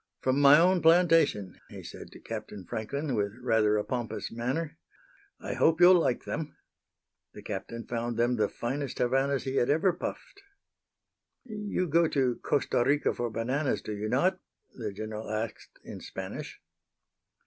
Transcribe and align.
"From 0.21 0.39
my 0.41 0.57
own 0.57 0.81
plantation," 0.81 1.59
he 1.69 1.83
said 1.83 2.11
to 2.11 2.19
Captain 2.19 2.65
Franklin, 2.65 3.13
with 3.13 3.33
rather 3.39 3.77
a 3.77 3.83
pompous 3.83 4.31
manner. 4.31 4.79
"I 5.39 5.53
hope 5.53 5.79
you'll 5.79 5.93
like 5.99 6.23
them." 6.25 6.57
The 7.35 7.43
Captain 7.43 7.85
found 7.85 8.17
them 8.17 8.35
the 8.35 8.49
finest 8.49 8.97
Havanas 8.97 9.43
he 9.43 9.57
had 9.57 9.69
ever 9.69 9.93
puffed. 9.93 10.41
"You 11.43 11.87
go 11.87 12.07
to 12.07 12.37
Costa 12.37 12.83
Rica 12.83 13.13
for 13.13 13.29
bananas, 13.29 13.83
do 13.83 13.91
you 13.95 14.09
not?" 14.09 14.39
the 14.73 14.91
General 14.91 15.29
asked 15.29 15.77
in 15.83 15.99
Spanish. 15.99 16.59